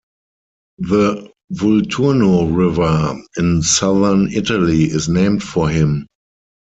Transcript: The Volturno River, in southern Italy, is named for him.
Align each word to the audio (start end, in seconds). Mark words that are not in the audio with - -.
The 0.79 1.29
Volturno 1.53 2.47
River, 2.51 3.21
in 3.37 3.61
southern 3.61 4.31
Italy, 4.33 4.85
is 4.85 5.07
named 5.07 5.43
for 5.43 5.69
him. 5.69 6.07